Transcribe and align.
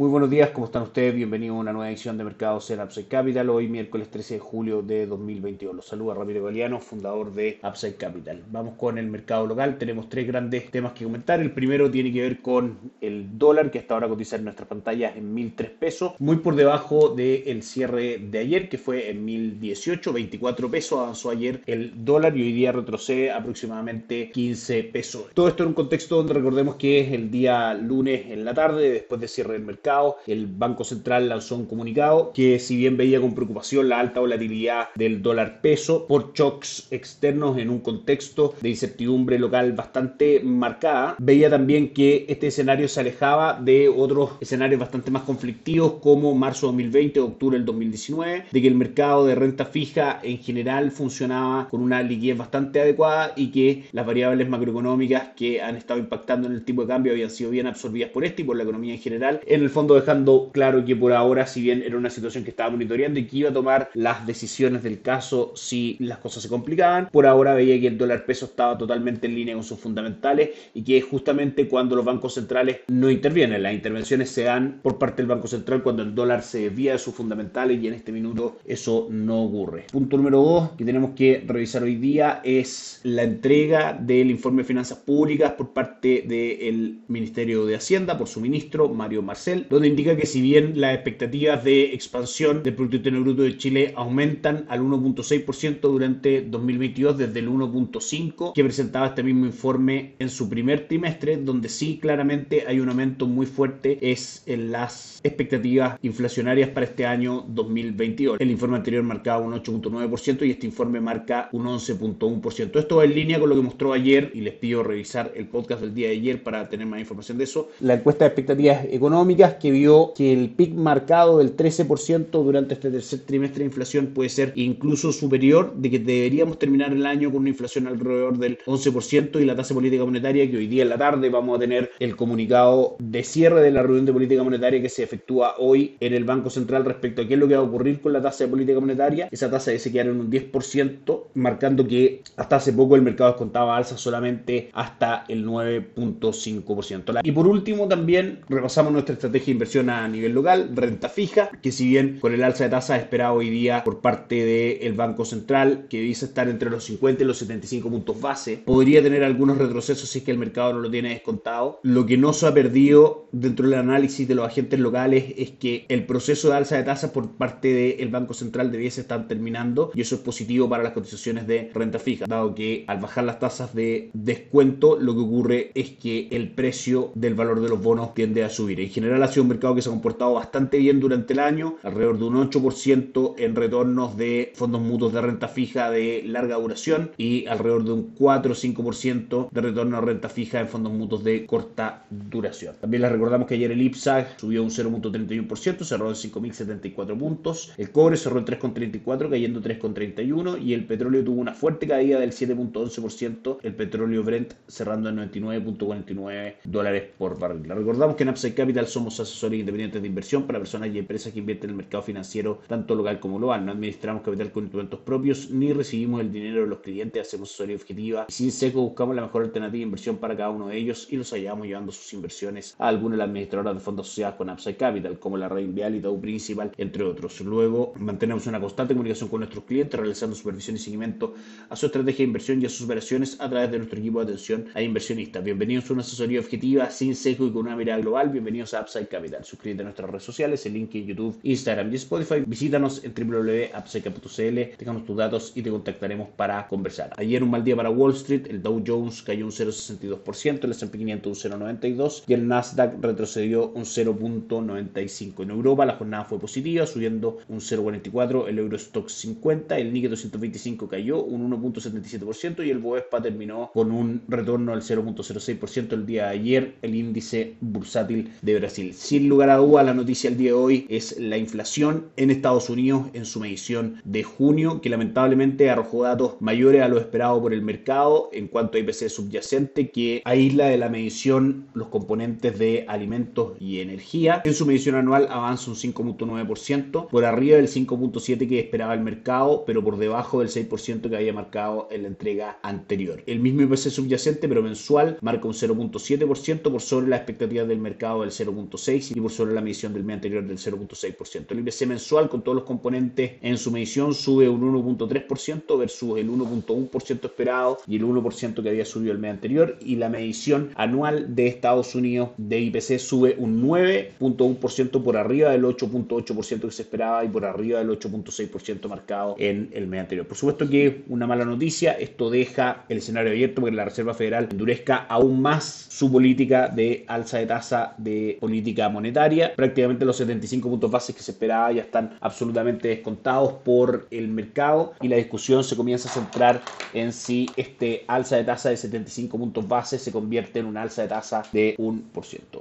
Muy 0.00 0.08
buenos 0.08 0.30
días, 0.30 0.48
¿cómo 0.48 0.64
están 0.64 0.84
ustedes? 0.84 1.14
Bienvenidos 1.14 1.58
a 1.58 1.60
una 1.60 1.72
nueva 1.74 1.90
edición 1.90 2.16
de 2.16 2.24
Mercados 2.24 2.70
en 2.70 2.80
Upside 2.80 3.06
Capital, 3.06 3.50
hoy 3.50 3.68
miércoles 3.68 4.10
13 4.10 4.32
de 4.32 4.40
julio 4.40 4.80
de 4.80 5.06
2022. 5.06 5.76
Los 5.76 5.84
saluda 5.84 6.14
Ramiro 6.14 6.42
Galeano, 6.42 6.80
fundador 6.80 7.34
de 7.34 7.60
Upside 7.62 7.96
Capital. 7.96 8.42
Vamos 8.50 8.78
con 8.78 8.96
el 8.96 9.08
mercado 9.08 9.46
local, 9.46 9.76
tenemos 9.76 10.08
tres 10.08 10.26
grandes 10.26 10.70
temas 10.70 10.94
que 10.94 11.04
comentar. 11.04 11.38
El 11.40 11.52
primero 11.52 11.90
tiene 11.90 12.10
que 12.14 12.22
ver 12.22 12.40
con 12.40 12.78
el 13.02 13.38
dólar, 13.38 13.70
que 13.70 13.78
hasta 13.78 13.92
ahora 13.92 14.08
cotiza 14.08 14.36
en 14.36 14.44
nuestras 14.44 14.70
pantallas 14.70 15.14
en 15.18 15.36
1.003 15.36 15.68
pesos, 15.78 16.12
muy 16.18 16.36
por 16.36 16.56
debajo 16.56 17.10
del 17.10 17.62
cierre 17.62 18.16
de 18.16 18.38
ayer, 18.38 18.70
que 18.70 18.78
fue 18.78 19.10
en 19.10 19.26
1.018, 19.26 20.14
24 20.14 20.70
pesos, 20.70 20.98
avanzó 20.98 21.28
ayer 21.28 21.60
el 21.66 22.06
dólar 22.06 22.34
y 22.38 22.40
hoy 22.40 22.52
día 22.54 22.72
retrocede 22.72 23.32
aproximadamente 23.32 24.30
15 24.30 24.82
pesos. 24.84 25.26
Todo 25.34 25.48
esto 25.48 25.62
en 25.62 25.68
un 25.68 25.74
contexto 25.74 26.16
donde 26.16 26.32
recordemos 26.32 26.76
que 26.76 27.00
es 27.00 27.12
el 27.12 27.30
día 27.30 27.74
lunes 27.74 28.30
en 28.30 28.46
la 28.46 28.54
tarde, 28.54 28.92
después 28.92 29.20
de 29.20 29.28
cierre 29.28 29.52
del 29.52 29.64
mercado 29.64 29.89
el 30.26 30.46
Banco 30.46 30.84
Central 30.84 31.28
lanzó 31.28 31.56
un 31.56 31.66
comunicado 31.66 32.32
que 32.32 32.58
si 32.58 32.76
bien 32.76 32.96
veía 32.96 33.20
con 33.20 33.34
preocupación 33.34 33.88
la 33.88 33.98
alta 33.98 34.20
volatilidad 34.20 34.88
del 34.94 35.20
dólar 35.20 35.60
peso 35.60 36.06
por 36.06 36.32
shocks 36.32 36.86
externos 36.90 37.58
en 37.58 37.70
un 37.70 37.80
contexto 37.80 38.54
de 38.60 38.68
incertidumbre 38.68 39.38
local 39.38 39.72
bastante 39.72 40.40
marcada, 40.44 41.16
veía 41.18 41.50
también 41.50 41.92
que 41.92 42.24
este 42.28 42.48
escenario 42.48 42.86
se 42.88 43.00
alejaba 43.00 43.58
de 43.60 43.88
otros 43.88 44.30
escenarios 44.40 44.80
bastante 44.80 45.10
más 45.10 45.22
conflictivos 45.22 45.94
como 46.00 46.34
marzo 46.34 46.66
2020 46.68 47.20
o 47.20 47.24
octubre 47.26 47.56
del 47.56 47.66
2019, 47.66 48.44
de 48.50 48.62
que 48.62 48.68
el 48.68 48.74
mercado 48.76 49.26
de 49.26 49.34
renta 49.34 49.64
fija 49.64 50.20
en 50.22 50.38
general 50.38 50.92
funcionaba 50.92 51.68
con 51.68 51.80
una 51.82 52.02
liquidez 52.02 52.38
bastante 52.38 52.80
adecuada 52.80 53.32
y 53.36 53.50
que 53.50 53.84
las 53.92 54.06
variables 54.06 54.48
macroeconómicas 54.48 55.30
que 55.36 55.60
han 55.60 55.76
estado 55.76 55.98
impactando 55.98 56.46
en 56.46 56.54
el 56.54 56.64
tipo 56.64 56.82
de 56.82 56.88
cambio 56.88 57.12
habían 57.12 57.30
sido 57.30 57.50
bien 57.50 57.66
absorbidas 57.66 58.10
por 58.10 58.24
este 58.24 58.42
y 58.42 58.44
por 58.44 58.56
la 58.56 58.62
economía 58.62 58.94
en 58.94 59.00
general. 59.00 59.40
En 59.46 59.62
el 59.62 59.70
fondo 59.70 59.79
dejando 59.88 60.50
claro 60.52 60.84
que 60.84 60.96
por 60.96 61.12
ahora, 61.12 61.46
si 61.46 61.62
bien 61.62 61.82
era 61.82 61.96
una 61.96 62.10
situación 62.10 62.44
que 62.44 62.50
estaba 62.50 62.70
monitoreando 62.70 63.18
y 63.18 63.26
que 63.26 63.38
iba 63.38 63.50
a 63.50 63.52
tomar 63.52 63.90
las 63.94 64.26
decisiones 64.26 64.82
del 64.82 65.00
caso 65.02 65.52
si 65.54 65.96
las 66.00 66.18
cosas 66.18 66.42
se 66.42 66.48
complicaban, 66.48 67.08
por 67.10 67.26
ahora 67.26 67.54
veía 67.54 67.80
que 67.80 67.86
el 67.86 67.98
dólar 67.98 68.24
peso 68.24 68.46
estaba 68.46 68.76
totalmente 68.76 69.26
en 69.26 69.34
línea 69.34 69.54
con 69.54 69.64
sus 69.64 69.78
fundamentales 69.78 70.50
y 70.74 70.82
que 70.82 70.98
es 70.98 71.04
justamente 71.04 71.68
cuando 71.68 71.96
los 71.96 72.04
bancos 72.04 72.34
centrales 72.34 72.80
no 72.88 73.10
intervienen. 73.10 73.62
Las 73.62 73.74
intervenciones 73.74 74.30
se 74.30 74.44
dan 74.44 74.80
por 74.82 74.98
parte 74.98 75.22
del 75.22 75.28
Banco 75.28 75.48
Central 75.48 75.82
cuando 75.82 76.02
el 76.02 76.14
dólar 76.14 76.42
se 76.42 76.60
desvía 76.60 76.92
de 76.92 76.98
sus 76.98 77.14
fundamentales 77.14 77.82
y 77.82 77.86
en 77.86 77.94
este 77.94 78.12
minuto 78.12 78.58
eso 78.64 79.08
no 79.10 79.42
ocurre. 79.42 79.86
Punto 79.90 80.16
número 80.16 80.42
dos 80.42 80.70
que 80.76 80.84
tenemos 80.84 81.12
que 81.12 81.42
revisar 81.46 81.82
hoy 81.82 81.96
día 81.96 82.40
es 82.44 83.00
la 83.04 83.22
entrega 83.22 83.92
del 83.92 84.30
informe 84.30 84.62
de 84.62 84.68
finanzas 84.68 84.98
públicas 84.98 85.52
por 85.52 85.72
parte 85.72 86.24
del 86.26 87.00
Ministerio 87.08 87.66
de 87.66 87.76
Hacienda 87.76 88.16
por 88.18 88.28
su 88.28 88.40
ministro 88.40 88.88
Mario 88.88 89.22
Marcel 89.22 89.66
donde 89.70 89.86
indica 89.86 90.16
que 90.16 90.26
si 90.26 90.42
bien 90.42 90.80
las 90.80 90.94
expectativas 90.94 91.62
de 91.62 91.94
expansión 91.94 92.64
del 92.64 92.74
Producto 92.74 92.96
Interno 92.96 93.20
Bruto 93.20 93.42
de 93.42 93.56
Chile 93.56 93.92
aumentan 93.96 94.66
al 94.68 94.80
1.6% 94.80 95.80
durante 95.80 96.42
2022 96.42 97.16
desde 97.16 97.38
el 97.38 97.48
1.5% 97.48 98.52
que 98.52 98.64
presentaba 98.64 99.06
este 99.06 99.22
mismo 99.22 99.46
informe 99.46 100.14
en 100.18 100.28
su 100.28 100.48
primer 100.48 100.88
trimestre, 100.88 101.36
donde 101.36 101.68
sí 101.68 101.98
claramente 102.02 102.64
hay 102.66 102.80
un 102.80 102.88
aumento 102.88 103.28
muy 103.28 103.46
fuerte 103.46 103.98
es 104.02 104.42
en 104.46 104.72
las 104.72 105.20
expectativas 105.22 105.98
inflacionarias 106.02 106.70
para 106.70 106.86
este 106.86 107.06
año 107.06 107.44
2022. 107.48 108.40
El 108.40 108.50
informe 108.50 108.76
anterior 108.76 109.04
marcaba 109.04 109.44
un 109.44 109.52
8.9% 109.52 110.46
y 110.46 110.50
este 110.50 110.66
informe 110.66 111.00
marca 111.00 111.48
un 111.52 111.66
11.1%. 111.66 112.76
Esto 112.76 112.96
va 112.96 113.04
en 113.04 113.14
línea 113.14 113.38
con 113.38 113.48
lo 113.48 113.54
que 113.54 113.62
mostró 113.62 113.92
ayer 113.92 114.32
y 114.34 114.40
les 114.40 114.54
pido 114.54 114.82
revisar 114.82 115.32
el 115.36 115.46
podcast 115.46 115.82
del 115.82 115.94
día 115.94 116.08
de 116.08 116.14
ayer 116.14 116.42
para 116.42 116.68
tener 116.68 116.88
más 116.88 116.98
información 116.98 117.38
de 117.38 117.44
eso. 117.44 117.70
La 117.80 117.94
encuesta 117.94 118.24
de 118.24 118.28
expectativas 118.28 118.84
económicas 118.90 119.59
que 119.60 119.70
vio 119.70 120.12
que 120.14 120.32
el 120.32 120.50
pic 120.50 120.74
marcado 120.74 121.38
del 121.38 121.56
13% 121.56 122.30
durante 122.30 122.74
este 122.74 122.90
tercer 122.90 123.20
trimestre 123.20 123.60
de 123.60 123.66
inflación 123.66 124.08
puede 124.08 124.28
ser 124.28 124.52
incluso 124.56 125.12
superior, 125.12 125.74
de 125.76 125.90
que 125.90 125.98
deberíamos 125.98 126.58
terminar 126.58 126.92
el 126.92 127.06
año 127.06 127.30
con 127.30 127.40
una 127.40 127.50
inflación 127.50 127.86
alrededor 127.86 128.38
del 128.38 128.58
11% 128.66 129.40
y 129.40 129.44
la 129.44 129.54
tasa 129.54 129.74
política 129.74 130.04
monetaria 130.04 130.50
que 130.50 130.56
hoy 130.56 130.66
día 130.66 130.82
en 130.82 130.88
la 130.88 130.98
tarde 130.98 131.28
vamos 131.28 131.56
a 131.56 131.60
tener 131.60 131.90
el 131.98 132.16
comunicado 132.16 132.96
de 132.98 133.22
cierre 133.22 133.60
de 133.62 133.70
la 133.70 133.82
reunión 133.82 134.06
de 134.06 134.12
política 134.12 134.42
monetaria 134.42 134.80
que 134.80 134.88
se 134.88 135.02
efectúa 135.02 135.54
hoy 135.58 135.96
en 136.00 136.14
el 136.14 136.24
Banco 136.24 136.50
Central 136.50 136.84
respecto 136.84 137.22
a 137.22 137.28
qué 137.28 137.34
es 137.34 137.40
lo 137.40 137.46
que 137.46 137.54
va 137.54 137.60
a 137.60 137.64
ocurrir 137.64 138.00
con 138.00 138.12
la 138.12 138.22
tasa 138.22 138.44
de 138.44 138.50
política 138.50 138.80
monetaria. 138.80 139.28
Esa 139.30 139.50
tasa 139.50 139.70
debe 139.70 139.90
quedar 139.90 140.06
en 140.06 140.20
un 140.20 140.30
10%, 140.30 141.22
marcando 141.34 141.86
que 141.86 142.22
hasta 142.36 142.56
hace 142.56 142.72
poco 142.72 142.96
el 142.96 143.02
mercado 143.02 143.30
descontaba 143.30 143.76
alza 143.76 143.96
solamente 143.96 144.70
hasta 144.72 145.24
el 145.28 145.46
9.5%. 145.46 147.20
Y 147.22 147.32
por 147.32 147.46
último 147.46 147.88
también 147.88 148.40
repasamos 148.48 148.92
nuestra 148.92 149.14
estrategia 149.14 149.49
inversión 149.50 149.90
a 149.90 150.06
nivel 150.08 150.32
local, 150.32 150.70
renta 150.74 151.08
fija, 151.08 151.50
que 151.62 151.72
si 151.72 151.88
bien 151.88 152.18
con 152.20 152.32
el 152.32 152.42
alza 152.42 152.64
de 152.64 152.70
tasas 152.70 153.00
esperado 153.00 153.34
hoy 153.34 153.50
día 153.50 153.84
por 153.84 154.00
parte 154.00 154.44
del 154.44 154.92
Banco 154.94 155.24
Central, 155.24 155.86
que 155.88 156.00
dice 156.00 156.26
estar 156.26 156.48
entre 156.48 156.70
los 156.70 156.84
50 156.84 157.22
y 157.22 157.26
los 157.26 157.38
75 157.38 157.88
puntos 157.88 158.20
base, 158.20 158.58
podría 158.58 159.02
tener 159.02 159.24
algunos 159.24 159.58
retrocesos 159.58 160.08
si 160.08 160.18
es 160.18 160.24
que 160.24 160.30
el 160.30 160.38
mercado 160.38 160.72
no 160.72 160.80
lo 160.80 160.90
tiene 160.90 161.10
descontado. 161.10 161.80
Lo 161.82 162.06
que 162.06 162.16
no 162.16 162.32
se 162.32 162.46
ha 162.46 162.54
perdido 162.54 163.28
dentro 163.32 163.68
del 163.68 163.78
análisis 163.78 164.26
de 164.26 164.34
los 164.34 164.46
agentes 164.46 164.78
locales 164.80 165.34
es 165.36 165.50
que 165.50 165.86
el 165.88 166.06
proceso 166.06 166.48
de 166.48 166.56
alza 166.56 166.76
de 166.76 166.82
tasas 166.84 167.10
por 167.10 167.32
parte 167.32 167.96
del 167.96 168.08
Banco 168.08 168.34
Central 168.34 168.70
debiese 168.70 169.02
estar 169.02 169.26
terminando 169.28 169.90
y 169.94 170.00
eso 170.00 170.16
es 170.16 170.20
positivo 170.20 170.68
para 170.68 170.82
las 170.82 170.92
cotizaciones 170.92 171.46
de 171.46 171.70
renta 171.74 171.98
fija, 171.98 172.26
dado 172.26 172.54
que 172.54 172.84
al 172.86 172.98
bajar 172.98 173.24
las 173.24 173.38
tasas 173.38 173.74
de 173.74 174.10
descuento 174.12 174.98
lo 174.98 175.14
que 175.14 175.20
ocurre 175.20 175.70
es 175.74 175.90
que 175.90 176.28
el 176.30 176.50
precio 176.52 177.12
del 177.14 177.34
valor 177.34 177.60
de 177.60 177.68
los 177.68 177.82
bonos 177.82 178.14
tiende 178.14 178.44
a 178.44 178.50
subir. 178.50 178.80
En 178.80 178.90
general 178.90 179.22
sido 179.30 179.44
un 179.44 179.48
mercado 179.48 179.74
que 179.74 179.82
se 179.82 179.88
ha 179.88 179.92
comportado 179.92 180.34
bastante 180.34 180.78
bien 180.78 181.00
durante 181.00 181.32
el 181.32 181.38
año, 181.38 181.76
alrededor 181.82 182.18
de 182.18 182.24
un 182.24 182.50
8% 182.50 183.34
en 183.38 183.56
retornos 183.56 184.16
de 184.16 184.52
fondos 184.54 184.80
mutuos 184.80 185.12
de 185.12 185.20
renta 185.20 185.48
fija 185.48 185.90
de 185.90 186.22
larga 186.26 186.56
duración 186.56 187.10
y 187.16 187.46
alrededor 187.46 187.84
de 187.84 187.92
un 187.92 188.02
4 188.14 188.52
o 188.52 188.54
5% 188.54 189.50
de 189.50 189.60
retorno 189.60 189.96
a 189.96 190.00
renta 190.00 190.28
fija 190.28 190.60
en 190.60 190.68
fondos 190.68 190.92
mutuos 190.92 191.24
de 191.24 191.46
corta 191.46 192.04
duración. 192.10 192.74
También 192.80 193.02
les 193.02 193.12
recordamos 193.12 193.46
que 193.46 193.54
ayer 193.54 193.70
el 193.70 193.82
IPSA 193.82 194.38
subió 194.38 194.62
un 194.62 194.70
0.31%, 194.70 195.84
cerró 195.84 196.08
en 196.08 196.14
5.074 196.14 197.18
puntos, 197.18 197.72
el 197.76 197.90
cobre 197.90 198.16
cerró 198.16 198.38
en 198.38 198.46
3.34, 198.46 199.30
cayendo 199.30 199.60
3.31 199.60 200.62
y 200.62 200.74
el 200.74 200.84
petróleo 200.84 201.24
tuvo 201.24 201.40
una 201.40 201.54
fuerte 201.54 201.86
caída 201.86 202.18
del 202.20 202.32
7.11%, 202.32 203.58
el 203.62 203.74
petróleo 203.74 204.22
Brent 204.22 204.54
cerrando 204.66 205.08
en 205.08 205.16
99.49 205.30 206.54
dólares 206.64 207.04
por 207.18 207.38
barril. 207.38 207.68
Les 207.68 207.76
recordamos 207.76 208.16
que 208.16 208.22
en 208.22 208.30
Upside 208.30 208.54
Capital 208.54 208.86
somos 208.86 209.19
asesores 209.20 209.60
independientes 209.60 210.02
de 210.02 210.08
inversión 210.08 210.44
para 210.44 210.58
personas 210.58 210.90
y 210.92 210.98
empresas 210.98 211.32
que 211.32 211.38
invierten 211.38 211.70
en 211.70 211.74
el 211.74 211.76
mercado 211.76 212.02
financiero, 212.02 212.60
tanto 212.66 212.94
local 212.94 213.20
como 213.20 213.38
global. 213.38 213.64
No 213.64 213.72
administramos 213.72 214.22
capital 214.22 214.50
con 214.52 214.64
instrumentos 214.64 215.00
propios 215.00 215.50
ni 215.50 215.72
recibimos 215.72 216.20
el 216.20 216.32
dinero 216.32 216.62
de 216.62 216.66
los 216.66 216.80
clientes, 216.80 217.26
hacemos 217.26 217.50
asesoría 217.50 217.76
objetiva 217.76 218.26
sin 218.28 218.52
seco 218.52 218.80
buscamos 218.80 219.14
la 219.14 219.22
mejor 219.22 219.44
alternativa 219.44 219.78
de 219.78 219.84
inversión 219.84 220.16
para 220.16 220.36
cada 220.36 220.50
uno 220.50 220.68
de 220.68 220.76
ellos 220.76 221.08
y 221.10 221.16
los 221.16 221.30
hallamos 221.30 221.66
llevando 221.66 221.92
sus 221.92 222.12
inversiones 222.12 222.74
a 222.78 222.88
alguna 222.88 223.14
de 223.14 223.18
las 223.18 223.28
administradoras 223.28 223.74
de 223.74 223.80
fondos 223.80 224.06
asociados 224.06 224.36
con 224.36 224.50
Upside 224.50 224.76
Capital, 224.76 225.18
como 225.18 225.36
la 225.36 225.48
Red 225.48 225.68
Vial 225.68 225.96
y 225.96 226.00
Tau 226.00 226.20
Principal, 226.20 226.72
entre 226.78 227.04
otros. 227.04 227.40
Luego, 227.40 227.92
mantenemos 227.98 228.46
una 228.46 228.60
constante 228.60 228.94
comunicación 228.94 229.28
con 229.28 229.40
nuestros 229.40 229.64
clientes, 229.64 229.98
realizando 229.98 230.34
supervisión 230.34 230.76
y 230.76 230.78
seguimiento 230.78 231.34
a 231.68 231.76
su 231.76 231.86
estrategia 231.86 232.18
de 232.18 232.24
inversión 232.24 232.62
y 232.62 232.66
a 232.66 232.68
sus 232.68 232.86
operaciones 232.86 233.36
a 233.40 233.48
través 233.50 233.70
de 233.70 233.78
nuestro 233.78 233.98
equipo 233.98 234.20
de 234.20 234.32
atención 234.32 234.66
a 234.74 234.82
inversionistas. 234.82 235.44
Bienvenidos 235.44 235.90
a 235.90 235.92
una 235.92 236.02
asesoría 236.02 236.40
objetiva, 236.40 236.88
sin 236.90 237.14
seco 237.14 237.46
y 237.46 237.50
con 237.50 237.66
una 237.66 237.76
mirada 237.76 238.00
global. 238.00 238.30
Bienvenidos 238.30 238.74
a 238.74 238.80
Upside 238.80 239.08
Capital. 239.10 239.44
Suscríbete 239.44 239.82
a 239.82 239.84
nuestras 239.84 240.08
redes 240.08 240.24
sociales, 240.24 240.64
el 240.64 240.74
link 240.74 240.94
en 240.94 241.06
YouTube, 241.06 241.38
Instagram 241.42 241.92
y 241.92 241.96
Spotify. 241.96 242.42
Visítanos 242.46 243.02
en 243.04 243.12
www.upside.cl, 243.12 244.76
dejamos 244.78 245.04
tus 245.04 245.16
datos 245.16 245.52
y 245.54 245.62
te 245.62 245.70
contactaremos 245.70 246.28
para 246.30 246.66
conversar. 246.68 247.12
Ayer 247.16 247.42
un 247.42 247.50
mal 247.50 247.64
día 247.64 247.76
para 247.76 247.90
Wall 247.90 248.14
Street, 248.14 248.46
el 248.48 248.62
Dow 248.62 248.82
Jones 248.86 249.22
cayó 249.22 249.44
un 249.44 249.52
0.62%, 249.52 250.64
el 250.64 250.70
S&P 250.70 250.98
500 250.98 251.44
un 251.44 251.50
0.92% 251.52 252.22
y 252.26 252.34
el 252.34 252.46
Nasdaq 252.46 253.02
retrocedió 253.02 253.68
un 253.68 253.84
0.95%. 253.84 255.42
En 255.42 255.50
Europa 255.50 255.84
la 255.84 255.96
jornada 255.96 256.24
fue 256.24 256.38
positiva, 256.38 256.86
subiendo 256.86 257.38
un 257.48 257.60
0.44%, 257.60 258.48
el 258.48 258.58
Eurostock 258.58 259.08
50, 259.08 259.78
el 259.78 259.92
Nikkei 259.92 260.10
225 260.10 260.88
cayó 260.88 261.22
un 261.22 261.50
1.77% 261.50 262.64
y 262.66 262.70
el 262.70 262.78
Bovespa 262.78 263.20
terminó 263.20 263.70
con 263.72 263.90
un 263.90 264.22
retorno 264.28 264.72
del 264.72 264.82
0.06% 264.82 265.92
el 265.92 266.06
día 266.06 266.26
de 266.26 266.30
ayer, 266.30 266.74
el 266.82 266.94
índice 266.94 267.56
bursátil 267.60 268.32
de 268.42 268.58
Brasil. 268.58 268.94
Sin 269.00 269.30
lugar 269.30 269.48
a 269.48 269.56
dudas, 269.56 269.86
la 269.86 269.94
noticia 269.94 270.28
del 270.28 270.38
día 270.38 270.50
de 270.50 270.56
hoy 270.56 270.86
es 270.90 271.18
la 271.18 271.38
inflación 271.38 272.08
en 272.18 272.30
Estados 272.30 272.68
Unidos 272.68 273.06
en 273.14 273.24
su 273.24 273.40
medición 273.40 274.02
de 274.04 274.22
junio, 274.22 274.82
que 274.82 274.90
lamentablemente 274.90 275.70
arrojó 275.70 276.02
datos 276.02 276.34
mayores 276.40 276.82
a 276.82 276.88
lo 276.88 276.98
esperado 276.98 277.40
por 277.40 277.54
el 277.54 277.62
mercado 277.62 278.28
en 278.30 278.46
cuanto 278.46 278.76
a 278.76 278.80
IPC 278.80 279.08
subyacente, 279.08 279.88
que 279.88 280.20
aísla 280.26 280.66
de 280.66 280.76
la 280.76 280.90
medición 280.90 281.66
los 281.72 281.88
componentes 281.88 282.58
de 282.58 282.84
alimentos 282.88 283.54
y 283.58 283.80
energía. 283.80 284.42
En 284.44 284.52
su 284.52 284.66
medición 284.66 284.96
anual 284.96 285.28
avanza 285.30 285.70
un 285.70 285.76
5.9%, 285.78 287.08
por 287.08 287.24
arriba 287.24 287.56
del 287.56 287.68
5.7% 287.68 288.46
que 288.46 288.60
esperaba 288.60 288.92
el 288.92 289.00
mercado, 289.00 289.64
pero 289.66 289.82
por 289.82 289.96
debajo 289.96 290.40
del 290.40 290.50
6% 290.50 291.08
que 291.08 291.16
había 291.16 291.32
marcado 291.32 291.88
en 291.90 292.02
la 292.02 292.08
entrega 292.08 292.58
anterior. 292.62 293.22
El 293.26 293.40
mismo 293.40 293.62
IPC 293.62 293.88
subyacente, 293.88 294.46
pero 294.46 294.62
mensual, 294.62 295.16
marca 295.22 295.48
un 295.48 295.54
0.7% 295.54 296.70
por 296.70 296.82
sobre 296.82 297.08
las 297.08 297.20
expectativas 297.20 297.66
del 297.66 297.78
mercado 297.78 298.20
del 298.20 298.30
0.6% 298.30 298.89
y 298.90 299.20
por 299.20 299.30
sobre 299.30 299.54
la 299.54 299.60
medición 299.60 299.92
del 299.92 300.04
mes 300.04 300.14
anterior 300.14 300.44
del 300.44 300.58
0.6%. 300.58 301.46
El 301.50 301.60
IPC 301.60 301.86
mensual 301.86 302.28
con 302.28 302.42
todos 302.42 302.56
los 302.56 302.64
componentes 302.64 303.32
en 303.40 303.56
su 303.56 303.70
medición 303.70 304.14
sube 304.14 304.48
un 304.48 304.60
1.3% 304.60 305.78
versus 305.78 306.18
el 306.18 306.28
1.1% 306.28 307.24
esperado 307.24 307.78
y 307.86 307.96
el 307.96 308.04
1% 308.04 308.62
que 308.62 308.68
había 308.68 308.84
subido 308.84 309.12
el 309.12 309.18
mes 309.18 309.30
anterior 309.32 309.78
y 309.80 309.96
la 309.96 310.08
medición 310.08 310.70
anual 310.74 311.34
de 311.34 311.46
Estados 311.46 311.94
Unidos 311.94 312.30
de 312.36 312.60
IPC 312.60 312.98
sube 312.98 313.36
un 313.38 313.62
9.1% 313.62 315.02
por 315.02 315.16
arriba 315.16 315.50
del 315.50 315.64
8.8% 315.64 316.60
que 316.60 316.70
se 316.70 316.82
esperaba 316.82 317.24
y 317.24 317.28
por 317.28 317.44
arriba 317.44 317.78
del 317.78 317.90
8.6% 317.90 318.88
marcado 318.88 319.36
en 319.38 319.70
el 319.72 319.86
mes 319.86 320.00
anterior. 320.00 320.26
Por 320.26 320.36
supuesto 320.36 320.68
que 320.68 321.02
una 321.08 321.26
mala 321.26 321.44
noticia, 321.44 321.92
esto 321.92 322.30
deja 322.30 322.84
el 322.88 322.98
escenario 322.98 323.30
abierto 323.30 323.60
porque 323.60 323.76
la 323.76 323.84
Reserva 323.84 324.14
Federal 324.14 324.48
endurezca 324.50 325.06
aún 325.08 325.40
más 325.40 325.86
su 325.88 326.10
política 326.10 326.68
de 326.68 327.04
alza 327.06 327.38
de 327.38 327.46
tasa 327.46 327.94
de 327.98 328.38
política 328.40 328.79
monetaria. 328.88 329.54
Prácticamente 329.54 330.04
los 330.04 330.16
75 330.16 330.68
puntos 330.68 330.90
bases 330.90 331.14
que 331.14 331.22
se 331.22 331.32
esperaba 331.32 331.72
ya 331.72 331.82
están 331.82 332.16
absolutamente 332.20 332.88
descontados 332.88 333.52
por 333.64 334.06
el 334.10 334.28
mercado 334.28 334.94
y 335.00 335.08
la 335.08 335.16
discusión 335.16 335.64
se 335.64 335.76
comienza 335.76 336.08
a 336.08 336.12
centrar 336.12 336.62
en 336.94 337.12
si 337.12 337.48
este 337.56 338.04
alza 338.06 338.36
de 338.36 338.44
tasa 338.44 338.70
de 338.70 338.76
75 338.76 339.38
puntos 339.38 339.66
bases 339.68 340.02
se 340.02 340.12
convierte 340.12 340.58
en 340.58 340.66
una 340.66 340.82
alza 340.82 341.02
de 341.02 341.08
tasa 341.08 341.42
de 341.52 341.76
1%. 341.78 342.02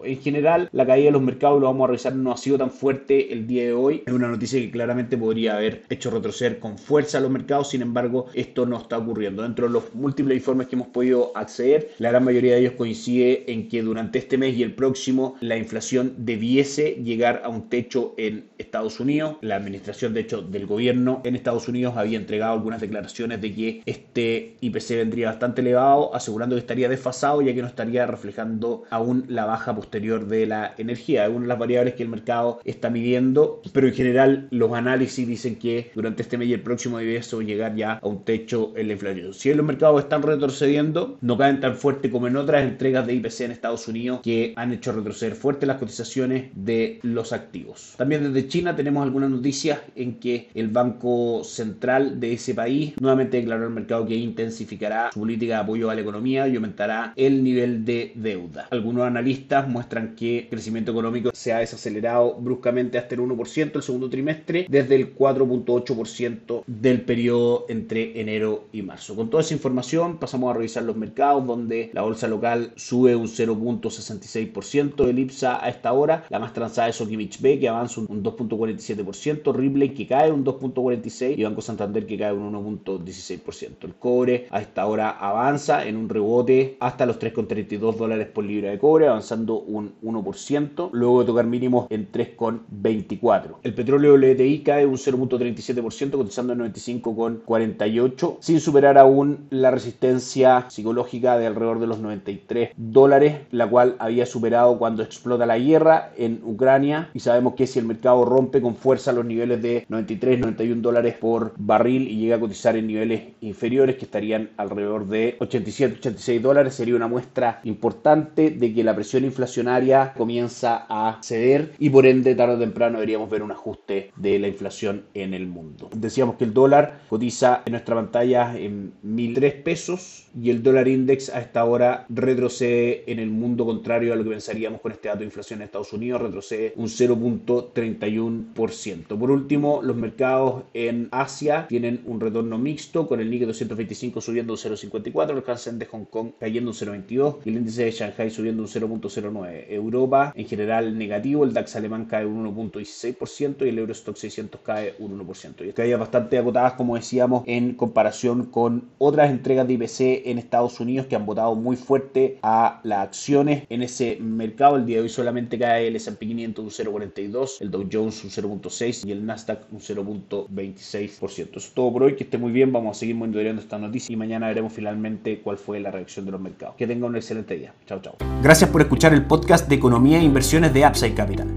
En 0.04 0.22
general, 0.22 0.70
la 0.72 0.86
caída 0.86 1.06
de 1.06 1.12
los 1.12 1.22
mercados, 1.22 1.60
lo 1.60 1.68
vamos 1.68 1.86
a 1.86 1.88
revisar, 1.88 2.16
no 2.16 2.32
ha 2.32 2.38
sido 2.38 2.58
tan 2.58 2.72
fuerte 2.72 3.34
el 3.34 3.48
día 3.48 3.64
de 3.64 3.74
hoy. 3.74 4.04
Es 4.06 4.14
una 4.14 4.28
noticia 4.28 4.60
que 4.60 4.72
claramente 4.72 5.18
podría 5.18 5.56
haber 5.56 5.84
hecho 5.90 6.12
retroceder 6.12 6.60
con 6.60 6.78
fuerza 6.78 7.18
a 7.18 7.22
los 7.22 7.32
mercados, 7.32 7.70
sin 7.70 7.82
embargo, 7.82 8.28
esto 8.34 8.66
no 8.66 8.78
está 8.78 8.98
ocurriendo. 8.98 9.44
Dentro 9.44 9.68
de 9.68 9.74
los 9.74 9.94
múltiples 9.94 10.38
informes 10.38 10.68
que 10.68 10.76
hemos 10.76 10.88
podido 10.88 11.32
acceder, 11.36 11.92
la 12.00 12.10
gran 12.10 12.24
mayoría 12.24 12.54
de 12.54 12.62
ellos 12.62 12.74
coincide 12.74 13.52
en 13.52 13.68
que 13.68 13.82
durante 13.82 14.20
este 14.20 14.38
mes 14.38 14.56
y 14.56 14.64
el 14.64 14.74
próximo 14.74 15.36
la 15.42 15.58
inflación 15.58 16.09
debiese 16.18 17.02
llegar 17.04 17.42
a 17.44 17.50
un 17.50 17.70
techo 17.70 18.14
en 18.18 18.50
Estados 18.58 19.00
Unidos. 19.00 19.38
La 19.42 19.56
administración, 19.56 20.14
de 20.14 20.22
hecho, 20.22 20.42
del 20.42 20.66
gobierno 20.66 21.22
en 21.24 21.36
Estados 21.36 21.68
Unidos 21.68 21.96
había 21.98 22.18
entregado 22.18 22.54
algunas 22.54 22.82
declaraciones 22.82 23.42
de 23.42 23.54
que 23.54 23.82
este 23.86 24.56
IPC 24.62 24.90
vendría 24.98 25.30
bastante 25.30 25.62
elevado, 25.62 26.14
asegurando 26.16 26.56
que 26.56 26.62
estaría 26.62 26.90
desfasado 26.90 27.42
ya 27.42 27.54
que 27.54 27.62
no 27.62 27.68
estaría 27.68 28.06
reflejando 28.06 28.84
aún 28.90 29.26
la 29.28 29.46
baja 29.46 29.76
posterior 29.76 30.28
de 30.28 30.46
la 30.46 30.74
energía. 30.78 31.26
Es 31.26 31.30
una 31.30 31.42
de 31.42 31.48
las 31.48 31.60
variables 31.60 31.94
que 31.94 32.04
el 32.04 32.10
mercado 32.10 32.60
está 32.64 32.90
midiendo, 32.90 33.62
pero 33.72 33.88
en 33.88 33.94
general 33.94 34.48
los 34.52 34.74
análisis 34.74 35.28
dicen 35.28 35.56
que 35.58 35.92
durante 35.96 36.24
este 36.24 36.38
mes 36.38 36.48
y 36.50 36.54
el 36.54 36.62
próximo 36.62 36.98
debiese 36.98 37.38
llegar 37.44 37.76
ya 37.76 37.94
a 37.94 38.08
un 38.08 38.24
techo 38.24 38.74
en 38.76 38.88
la 38.88 38.94
inflación. 38.94 39.34
Si 39.34 39.54
los 39.54 39.66
mercados 39.66 40.04
están 40.04 40.22
retrocediendo, 40.22 41.18
no 41.22 41.38
caen 41.38 41.60
tan 41.60 41.76
fuerte 41.76 42.10
como 42.10 42.28
en 42.28 42.38
otras 42.38 42.64
entregas 42.64 43.06
de 43.06 43.14
IPC 43.16 43.42
en 43.42 43.52
Estados 43.52 43.88
Unidos 43.88 44.22
que 44.24 44.54
han 44.56 44.74
hecho 44.74 44.92
retroceder 44.92 45.36
fuerte 45.36 45.66
las 45.66 45.78
cotizaciones 45.78 45.99
de 46.00 47.00
los 47.04 47.34
activos. 47.34 47.96
También 47.98 48.32
desde 48.32 48.48
China 48.48 48.76
tenemos 48.76 49.04
algunas 49.04 49.30
noticias 49.30 49.80
en 49.96 50.20
que 50.20 50.50
el 50.54 50.70
Banco 50.70 51.44
Central 51.44 52.20
de 52.20 52.34
ese 52.34 52.54
país 52.54 52.94
nuevamente 53.00 53.38
declaró 53.38 53.66
al 53.66 53.72
mercado 53.72 54.06
que 54.06 54.16
intensificará 54.16 55.12
su 55.12 55.20
política 55.20 55.56
de 55.56 55.60
apoyo 55.62 55.90
a 55.90 55.96
la 55.96 56.02
economía 56.02 56.48
y 56.48 56.56
aumentará 56.56 57.14
el 57.16 57.44
nivel 57.44 57.86
de 57.86 58.14
deuda. 58.16 58.68
Algunos 58.72 59.04
analistas 59.04 59.68
muestran 59.68 60.16
que 60.16 60.40
el 60.40 60.50
crecimiento 60.50 60.92
económico 60.92 61.32
se 61.34 61.54
ha 61.54 61.60
desacelerado 61.60 62.36
bruscamente 62.36 62.98
hasta 62.98 63.16
el 63.16 63.22
1% 63.22 63.76
el 63.76 63.84
segundo 63.84 64.10
trimestre 64.10 64.66
desde 64.70 64.96
el 64.96 65.16
4.8% 65.16 66.64
del 66.66 67.02
periodo 67.02 67.66
entre 67.70 68.20
enero 68.20 68.68
y 68.72 68.82
marzo. 68.82 69.16
Con 69.16 69.30
toda 69.30 69.42
esa 69.42 69.54
información 69.54 70.18
pasamos 70.18 70.50
a 70.50 70.58
revisar 70.58 70.84
los 70.84 70.96
mercados 70.96 71.46
donde 71.46 71.92
la 71.94 72.02
bolsa 72.02 72.28
local 72.28 72.72
sube 72.76 73.16
un 73.16 73.28
0.66%, 73.28 75.08
el 75.08 75.20
IPSA 75.20 75.64
a 75.64 75.70
esta 75.90 75.94
hora, 75.94 76.24
la 76.30 76.38
más 76.38 76.54
transada 76.54 76.90
es 76.90 76.98
Sokimich 76.98 77.42
B 77.42 77.60
que 77.60 77.68
avanza 77.68 78.02
un 78.02 78.24
2.47%, 78.24 79.54
Ripley 79.56 79.90
que 79.90 80.06
cae 80.06 80.32
un 80.32 80.46
2.46% 80.46 81.38
y 81.38 81.44
Banco 81.44 81.62
Santander 81.62 82.06
que 82.06 82.18
cae 82.18 82.32
un 82.32 82.54
1.16%. 82.54 83.70
El 83.82 83.96
cobre 83.96 84.48
a 84.52 84.62
esta 84.62 84.86
hora 84.86 85.10
avanza 85.10 85.88
en 85.88 85.98
un 85.98 86.08
rebote 86.08 86.78
hasta 86.80 87.08
los 87.08 87.20
3.32 87.20 87.96
dólares 87.96 88.28
por 88.28 88.44
libra 88.44 88.70
de 88.70 88.78
cobre, 88.78 89.08
avanzando 89.08 89.60
un 89.60 89.94
1%, 90.04 90.90
luego 90.92 91.22
de 91.22 91.26
tocar 91.26 91.46
mínimos 91.46 91.88
en 91.90 92.12
3.24. 92.12 93.56
El 93.64 93.74
petróleo 93.74 94.16
LTI 94.16 94.60
cae 94.60 94.86
un 94.86 94.98
0.37%, 94.98 96.12
cotizando 96.12 96.54
en 96.54 96.60
95.48, 96.60 98.38
sin 98.42 98.60
superar 98.60 99.00
aún 99.00 99.48
la 99.50 99.72
resistencia 99.72 100.66
psicológica 100.70 101.38
de 101.40 101.48
alrededor 101.48 101.80
de 101.80 101.88
los 101.88 102.00
93 102.00 102.72
dólares, 102.78 103.42
la 103.52 103.68
cual 103.68 103.96
había 103.98 104.28
superado 104.28 104.78
cuando 104.78 105.02
explota 105.02 105.48
la 105.48 105.58
guerra 105.58 105.69
en 106.18 106.42
Ucrania 106.44 107.10
y 107.14 107.20
sabemos 107.20 107.54
que 107.56 107.68
si 107.68 107.80
el 107.80 107.86
mercado 107.86 108.26
rompe 108.26 108.62
con 108.62 108.76
fuerza 108.76 109.12
los 109.12 109.26
niveles 109.26 109.62
de 109.62 109.86
93, 109.88 110.40
91 110.40 110.82
dólares 110.82 111.16
por 111.20 111.54
barril 111.58 112.08
y 112.08 112.18
llega 112.18 112.38
a 112.38 112.40
cotizar 112.40 112.76
en 112.76 112.88
niveles 112.88 113.22
inferiores 113.42 113.96
que 113.96 114.06
estarían 114.06 114.50
alrededor 114.58 115.08
de 115.08 115.36
87, 115.40 115.96
86 116.00 116.42
dólares, 116.42 116.74
sería 116.74 116.96
una 116.96 117.08
muestra 117.08 117.60
importante 117.64 118.50
de 118.52 118.74
que 118.74 118.84
la 118.84 118.96
presión 118.96 119.26
inflacionaria 119.26 120.14
comienza 120.14 120.86
a 120.90 121.20
ceder 121.22 121.74
y 121.78 121.90
por 121.90 122.06
ende 122.06 122.36
tarde 122.36 122.56
o 122.56 122.60
temprano 122.60 122.98
deberíamos 122.98 123.30
ver 123.30 123.44
un 123.44 123.52
ajuste 123.52 124.12
de 124.16 124.40
la 124.40 124.48
inflación 124.48 125.04
en 125.14 125.34
el 125.34 125.48
mundo. 125.48 125.90
Decíamos 125.96 126.36
que 126.36 126.46
el 126.46 126.54
dólar 126.54 127.02
cotiza 127.10 127.62
en 127.66 127.74
nuestra 127.74 127.96
pantalla 127.96 128.58
en 128.58 128.94
1003 129.04 129.54
pesos 129.56 130.28
y 130.40 130.50
el 130.50 130.64
dólar 130.64 130.88
index 130.88 131.30
a 131.30 131.40
esta 131.40 131.66
hora 131.66 132.06
retrocede 132.10 133.04
en 133.12 133.20
el 133.20 133.30
mundo 133.30 133.66
contrario 133.66 134.14
a 134.14 134.16
lo 134.16 134.24
que 134.24 134.30
pensaríamos 134.32 134.82
con 134.82 134.92
este 134.92 135.08
dato 135.08 135.20
de 135.20 135.26
inflación 135.26 135.59
en 135.60 135.66
Estados 135.66 135.94
Unidos, 135.94 136.22
retrocede 136.22 136.74
un 136.76 136.88
0.31%. 136.88 139.18
Por 139.18 139.32
último, 139.32 139.82
los 139.84 139.96
mercados 139.96 140.64
en 140.74 141.08
Asia 141.12 141.68
tienen 141.68 142.02
un 142.06 142.20
retorno 142.20 142.58
mixto 142.58 143.08
con 143.08 143.20
el 143.20 143.30
Nikkei 143.30 143.46
225 143.48 144.22
subiendo 144.22 144.54
un 144.54 144.60
0.54, 144.60 145.32
el 145.32 145.44
Hansen 145.46 145.78
de 145.80 145.86
Hong 145.86 146.06
Kong 146.06 146.32
cayendo 146.40 146.72
un 146.72 146.76
0.22 146.76 147.38
y 147.46 147.50
el 147.50 147.58
índice 147.58 147.86
de 147.86 147.92
Shanghai 147.92 148.32
subiendo 148.32 148.64
un 148.64 148.70
0.09. 148.70 149.66
Europa 149.70 150.34
en 150.36 150.48
general 150.48 150.98
negativo, 150.98 151.44
el 151.44 151.54
DAX 151.54 151.76
alemán 151.76 152.06
cae 152.06 152.26
un 152.26 152.46
1.16% 152.46 153.66
y 153.66 153.70
el 153.70 153.80
Eurostock 153.80 154.16
600 154.16 154.62
cae 154.62 154.96
un 155.00 155.20
1%. 155.20 155.68
Y 155.68 155.74
caídas 155.74 156.00
bastante 156.00 156.38
agotadas, 156.38 156.74
como 156.74 156.96
decíamos, 156.96 157.44
en 157.46 157.74
comparación 157.74 158.46
con 158.46 158.90
otras 158.98 159.32
entregas 159.32 159.68
de 159.68 159.74
IPC 159.74 160.28
en 160.28 160.38
Estados 160.38 160.80
Unidos 160.80 161.08
que 161.08 161.16
han 161.16 161.26
votado 161.26 161.56
muy 161.56 161.76
fuerte 161.76 162.38
a 162.42 162.80
las 162.84 163.00
acciones 163.00 163.64
en 163.70 163.84
ese 163.84 164.18
mercado. 164.20 164.76
El 164.76 164.86
día 164.86 164.98
de 164.98 165.04
hoy 165.04 165.10
solamente 165.10 165.49
cae 165.58 165.88
el 165.88 165.96
S&P 165.96 166.28
500 166.28 166.64
un 166.64 166.72
0.42, 166.72 167.62
el 167.62 167.72
Dow 167.72 167.88
Jones 167.92 168.24
un 168.24 168.30
0.6 168.30 169.08
y 169.08 169.12
el 169.12 169.26
Nasdaq 169.26 169.62
un 169.72 169.80
0.26%. 169.80 171.32
Eso 171.32 171.50
es 171.56 171.72
todo 171.72 171.92
por 171.92 172.04
hoy, 172.04 172.16
que 172.16 172.26
esté 172.26 172.38
muy 172.38 172.52
bien, 172.52 172.72
vamos 172.72 172.98
a 172.98 173.00
seguir 173.00 173.16
monitoreando 173.16 173.62
esta 173.62 173.78
noticia 173.78 174.14
y 174.14 174.16
mañana 174.16 174.48
veremos 174.48 174.74
finalmente 174.74 175.40
cuál 175.42 175.58
fue 175.58 175.80
la 175.80 175.92
reacción 175.92 176.26
de 176.26 176.32
los 176.32 176.42
mercados. 176.42 176.76
Que 176.76 176.86
tengan 176.86 177.12
un 177.12 177.16
excelente 177.16 177.58
día. 177.58 177.74
Chao, 177.88 178.02
chao. 178.02 178.16
Gracias 178.44 178.70
por 178.70 178.82
escuchar 178.82 179.14
el 179.14 179.26
podcast 179.26 179.68
de 179.68 179.76
Economía 179.76 180.20
e 180.20 180.24
Inversiones 180.24 180.74
de 180.74 180.86
Upside 180.86 181.14
Capital. 181.14 181.48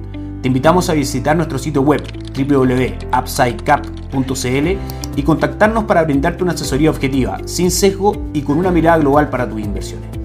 Te 0.43 0.49
invitamos 0.49 0.91
a 0.91 0.95
visitar 0.95 1.37
nuestro 1.37 1.59
sitio 1.59 1.83
web 1.83 2.03
www.upsidecap.cl 2.37 5.17
y 5.17 5.23
contactarnos 5.23 5.85
para 5.85 6.03
brindarte 6.03 6.43
una 6.43 6.53
asesoría 6.53 6.91
objetiva, 6.91 7.39
sin 7.47 7.71
sesgo 7.71 8.27
y 8.33 8.43
con 8.43 8.59
una 8.59 8.73
mirada 8.73 8.99
global 8.99 9.31
para 9.31 9.49
tus 9.49 9.61
inversiones. 9.61 10.22